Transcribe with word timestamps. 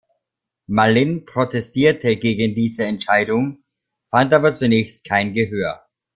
Mallin 0.67 1.25
protestierte 1.27 2.17
gegen 2.17 2.55
diese 2.55 2.85
Entscheidung, 2.85 3.63
fand 4.09 4.33
aber 4.33 4.51
zunächst 4.51 5.03
kein 5.03 5.31
Gehör. 5.33 5.85